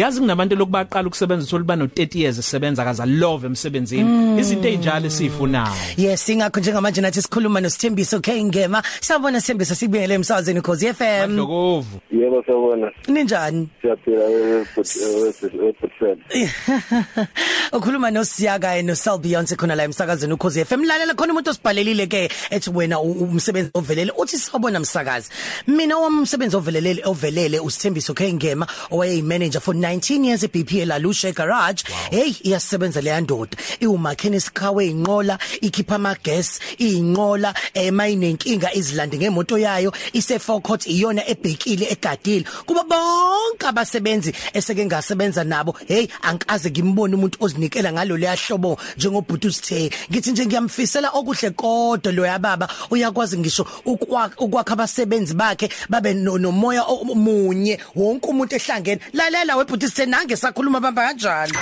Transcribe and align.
yazi 0.00 0.20
kunabantu 0.20 0.56
lokubaqala 0.56 1.06
ukusebenza 1.08 1.44
uthola 1.46 1.76
no 1.76 1.86
30 1.86 2.18
years 2.18 2.38
esebenza 2.38 2.82
akaza 2.82 3.06
love 3.06 3.46
emsebenzini. 3.46 4.40
Izinto 4.40 4.68
ezinjalo 4.68 5.06
esifunayo 5.06 5.72
Yes 5.96 6.28
ingakho 6.28 6.60
njengamanje 6.60 7.00
nathi 7.00 7.22
sikhuluma 7.22 7.60
noSithembiso 7.60 8.20
K 8.20 8.44
Ngema 8.44 8.82
siyabona 9.00 9.40
Sithembiso 9.40 9.74
sikubingele 9.74 10.14
emsazweni 10.14 10.60
cause 10.62 10.94
FM 10.94 11.20
Madlokovu 11.20 12.00
yebo 12.12 12.42
sawubona 12.46 12.90
ninjani? 13.08 13.68
Siyaphila 13.82 14.24
webuthela 14.24 16.16
ukhuluma 17.72 18.10
noSiyaka 18.10 18.82
no 18.82 18.94
Sal 18.94 19.18
Beyonce 19.18 19.56
khona 19.56 19.74
la 19.74 19.84
emsakazweni 19.84 20.32
ukhoze 20.34 20.64
FM 20.64 20.84
lalela 20.84 21.14
khona 21.14 21.32
umuntu 21.32 21.50
osibhalelile 21.50 22.06
ke 22.06 22.28
ethi 22.50 22.70
wena 22.70 23.00
u- 23.00 23.12
umsebenzi 23.24 23.70
ovelele 23.74 24.12
uthi 24.18 24.38
sawubona 24.38 24.80
msakazi. 24.80 25.30
Mina 25.66 25.96
wami 25.98 26.18
umsebenzi 26.18 26.56
ovelele 26.56 27.02
ovelele 27.04 27.60
uSithembiso 27.60 28.14
K 28.14 28.32
Ngema 28.32 28.66
owaye 28.90 29.22
manager 29.22 29.60
for 29.60 29.74
19 29.88 30.24
years 30.24 30.42
e 30.42 30.48
BPL 30.48 30.92
Alusha 30.92 31.32
Garage. 31.32 31.84
Hey 32.10 32.34
iyasebenza 32.42 33.00
le 33.00 33.10
yandoda. 33.10 33.56
Iwumakhenis 33.80 34.50
car 34.52 34.74
weinqola 34.74 35.38
ikhipha 35.60 35.94
ama 35.94 36.14
gas 36.24 36.60
inqola 36.78 37.54
emayinenkinga 37.74 38.74
izilande 38.74 39.18
ngemoto 39.18 39.58
yayo 39.58 39.92
ise 40.12 40.38
forecourt 40.38 40.86
iyona 40.86 41.22
ebhekile 41.28 41.86
egadile. 41.90 42.44
Kuba 42.66 42.84
bonke 42.84 43.66
abasebenzi 43.66 44.32
eseke 44.52 44.86
ngasebenza 44.86 45.44
nabo 45.44 45.74
hey 45.88 46.06
angikaze 46.22 46.70
ngimbone 46.70 47.14
umuntu 47.14 47.38
ozinikela 47.40 47.92
ngalo 47.92 48.16
leyahlobo 48.16 48.78
njengobhuti 48.96 49.46
usithe. 49.46 49.90
Ngithi 50.10 50.30
nje 50.32 50.46
ngiyamfisela 50.46 51.10
okuhle 51.10 51.50
kodwa 51.50 52.12
lo 52.12 52.26
yababa 52.26 52.68
uyakwazi 52.90 53.38
ngisho 53.38 53.66
ukwa- 53.86 54.30
ukwakha 54.38 54.72
abasebenzi 54.72 55.34
bakhe 55.34 55.68
babe 55.88 56.14
no- 56.14 56.38
nomoya 56.38 56.82
omunye 56.84 57.78
wonke 57.96 58.26
umuntu 58.28 58.54
ehlangene. 58.56 59.00
Lalela 59.12 59.56
webhuti 59.56 59.77
usithe 59.86 60.06
nange 60.06 60.36
sakhuluma 60.36 60.80
bamba 60.80 61.02
kanjalo 61.08 61.54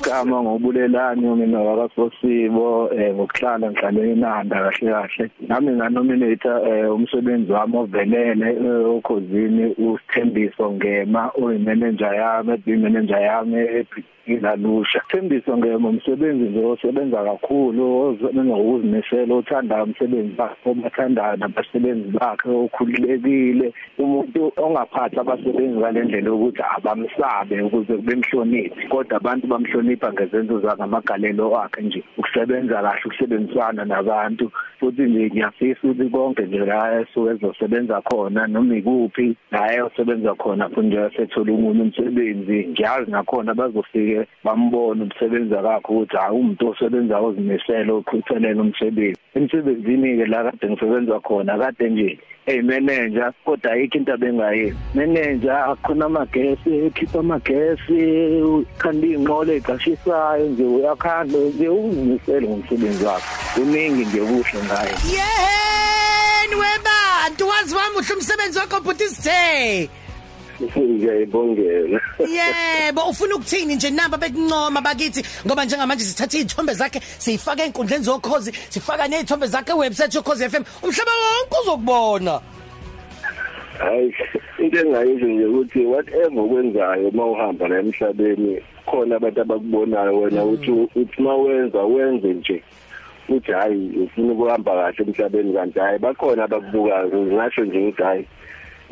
igama 0.00 0.42
ngobulelani 0.42 1.26
mina 1.38 1.60
wakasosibo 1.60 2.90
eh 2.96 3.14
ngokuhlala 3.14 3.70
ngihlale 3.70 4.12
enanda 4.12 4.56
kahle 4.64 4.90
kahle. 4.92 5.24
Nami 5.48 5.70
nganominate 5.72 6.52
eh, 6.68 6.94
umsebenzi 6.94 7.52
wami 7.52 7.76
ovelele 7.76 8.48
eh, 8.64 8.86
okhosini 8.96 9.64
usithembiso 9.84 10.72
ngema 10.72 11.22
uyimanager 11.40 12.14
yami 12.14 12.52
ebi 12.52 12.76
manager 12.76 13.20
yami 13.20 13.60
ilalusha 14.26 15.00
Thembiso 15.08 15.56
ngema 15.56 15.88
umsebenzi 15.88 16.44
nje 16.44 16.64
osebenza 16.64 17.24
kakhulu 17.24 18.00
ozenza 18.00 18.54
ukuzimisela 18.56 19.34
othanda 19.34 19.82
umsebenzi 19.84 20.34
wakhe 20.38 20.70
obathandayo 20.70 21.36
nabasebenzi 21.36 22.08
bakhe 22.08 22.48
okhululekile. 22.50 23.72
Umuntu 23.98 24.52
ongaphatha 24.56 25.20
abasebenzi 25.20 25.78
ngalendlela 25.78 26.32
ukuthi 26.32 26.62
abamsabe 26.76 27.62
ukuze 27.62 27.96
bemhloniphe 27.96 28.88
kodwa 28.88 29.16
abantu 29.16 29.46
bamhlonipha 29.96 30.12
ngezenzo 30.12 30.60
zakhe 30.60 30.82
amagalelo 30.82 31.56
akhe 31.58 31.82
nje 31.82 32.02
ukusebenza 32.18 32.82
kahle 32.82 33.02
ukusebenzisana 33.04 33.84
nabantu 33.84 34.50
futhi 34.80 35.02
nje 35.02 35.26
ngiyafisa 35.26 35.80
ukuthi 35.82 36.10
konke 36.10 36.42
nje 36.42 36.58
la 36.58 37.00
esuke 37.00 37.30
ezosebenza 37.30 38.00
khona 38.00 38.46
noma 38.46 38.76
ikuphi 38.76 39.36
la 39.52 39.72
eyosebenza 39.74 40.34
khona 40.34 40.68
futhi 40.68 40.86
nje 40.86 41.10
sethola 41.16 41.52
umuntu 41.52 41.82
umsebenzi. 41.82 42.66
Ngiyazi 42.70 43.10
nakhona 43.10 43.54
bazofike 43.54 44.26
bambone 44.44 45.02
umsebenzi 45.02 45.54
wakhe 45.54 45.92
ukuthi 45.92 46.16
hayi 46.16 46.36
umuntu 46.40 46.68
osebenza 46.68 47.18
ozimisela 47.18 47.92
oqhuthelele 47.92 48.60
umsebenzi. 48.60 49.20
Emsebenzini 49.34 50.16
ke 50.18 50.26
la 50.26 50.44
kade 50.44 50.66
ngisebenza 50.70 51.20
khona 51.20 51.58
kade 51.58 51.90
nje 51.90 52.18
hey 52.46 52.62
manager 52.62 53.32
kodwa 53.44 53.72
ayikho 53.72 53.98
into 53.98 54.12
abengayenzi. 54.12 54.76
Manager 54.94 55.58
akhona 55.72 56.06
amagesi 56.06 56.70
ekhipha 56.86 57.18
amagesi 57.20 57.98
khanda 58.78 59.06
inqola 59.06 59.52
eqashisayo 59.52 60.46
nje 60.48 60.64
uyakhanda 60.64 61.38
nje 61.38 61.68
uzimisele 61.68 62.48
ngomsebenzi 62.48 63.04
wakhe. 63.04 63.49
Kuningi 63.54 64.04
nje 64.04 64.20
kuhle 64.20 64.64
ngaye 64.64 64.94
yeheni 65.16 66.54
webantu 66.54 67.48
wazi 67.48 67.74
wami 67.74 67.96
uhle 67.96 68.14
umsebenzi 68.14 68.58
wakho 68.58 68.80
bhuti 68.80 69.04
usithe 69.04 69.88
ngiyayibongela 70.60 72.00
Yebo 72.18 73.02
ufuna 73.10 73.34
ukuthini 73.34 73.74
nje 73.74 73.90
namba 73.90 74.18
bekuncoma 74.18 74.80
bakithi? 74.80 75.24
Ngoba 75.46 75.64
njengamanje 75.64 76.04
sithatha 76.04 76.38
izithombe 76.38 76.74
zakhe 76.74 77.00
siyifaka 77.18 77.62
einkundleni 77.64 78.04
zokhozi 78.04 78.52
sifaka 78.68 79.08
nezithombe 79.08 79.46
zakhe 79.46 79.72
website 79.72 80.14
yokhozi 80.14 80.48
FM 80.48 80.64
umhlaba 80.82 81.12
wonke 81.22 81.56
uzokubona. 81.62 82.40
Hayi 83.78 84.14
into 84.58 84.78
engayisho 84.78 85.26
nje 85.26 85.44
ukuthi 85.44 85.86
whatever 85.86 86.40
okwenzayo 86.40 87.08
uma 87.08 87.26
uhamba 87.26 87.68
la 87.68 87.78
emhlabeni 87.78 88.60
khona 88.86 89.16
abantu 89.16 89.40
abakubonayo 89.40 90.20
wena 90.20 90.44
uthi 90.44 90.70
uthi 90.70 91.22
mawenza 91.22 91.82
wenze 91.82 92.28
nje. 92.28 92.62
Uthi 93.34 93.52
hayi 93.52 93.90
ufuna 94.04 94.32
ukuhamba 94.32 94.72
kahle 94.72 95.04
emhlabeni 95.08 95.52
kanti 95.52 95.78
hayi 95.78 95.98
bakhona 95.98 96.44
abakubukayo 96.44 97.08
ngisho 97.08 97.64
nje 97.64 97.78
ukuthi 97.78 98.02
hayi 98.02 98.26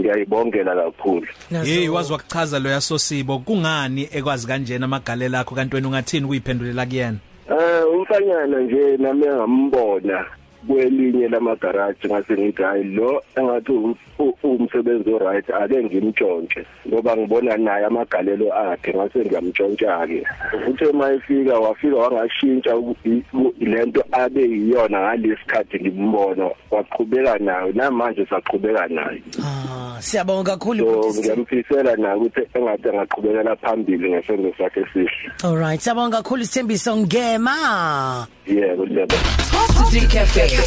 ngiyayibongela 0.00 0.74
kakhulu. 0.74 1.26
Hey 1.64 1.88
wazi 1.88 2.12
wakuchaza 2.12 2.58
lo 2.58 2.70
yasosibo. 2.70 3.38
Kungani 3.38 4.08
ekwazi 4.12 4.46
kanjena 4.46 4.84
amagalelo 4.84 5.38
akho 5.38 5.54
kanti 5.54 5.74
wena 5.74 5.88
ungathini 5.88 6.26
kuyiphendulela 6.26 6.86
kuyena? 6.86 7.18
Eh 7.50 7.84
umfanyana 7.94 8.60
nje 8.60 8.96
nami 8.96 9.26
ngambona. 9.26 10.24
Kwelinye 10.68 11.28
lamagaraji 11.28 12.06
ngase 12.08 12.32
ngithi 12.38 12.62
hayi 12.62 12.84
lo 12.84 13.22
engathi 13.36 13.72
u- 13.72 13.96
u- 14.18 14.34
umsebenzi 14.42 15.10
oright 15.14 15.50
ake 15.50 15.84
ngimtshontshe 15.84 16.64
ngoba 16.88 17.16
ngibona 17.16 17.56
naye 17.56 17.84
amagalelo 17.86 18.52
akhe 18.54 18.94
ngase 18.94 19.18
ngiyamtshontsha 19.18 20.06
ke 20.06 20.22
uthe 20.70 20.92
mayifika 20.92 21.54
wafika 21.58 21.96
wangashintsha 21.96 22.76
u- 22.76 22.96
i- 23.04 23.22
u- 23.34 23.54
lento 23.60 24.04
abe 24.12 24.42
yiyona 24.42 25.00
ngalesikhathi 25.00 25.80
ngimbona 25.80 26.50
waqhubeka 26.70 27.38
nayo 27.38 27.72
namanje 27.72 28.26
saqhubeka 28.26 28.86
naye. 28.88 29.22
Ah 29.42 29.96
siyabonga 30.00 30.50
kakhulu 30.56 30.84
so 30.84 30.92
bhuti 30.92 31.12
Sithe. 31.12 31.20
ngiyamfisela 31.20 31.96
naye 31.96 32.14
ukuthi 32.16 32.40
engathi 32.54 32.88
angaqhubekela 32.88 33.56
phambili 33.56 34.10
ngesenzo 34.10 34.52
sakhe 34.58 34.80
esihle. 34.80 35.30
All 35.44 35.56
right 35.56 35.80
siyabonga 35.80 36.16
kakhulu 36.22 36.44
Sithembiso 36.44 36.96
Ngema. 36.96 38.26
Yebo 38.46 38.67
yebo 38.98 39.14
Top 39.50 39.90
City 39.90 40.06
Cafe. 40.06 40.58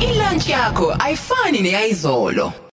Ilunch 0.00 0.48
yakho 0.48 0.96
ayifani 0.98 1.60
neyizolo. 1.62 2.52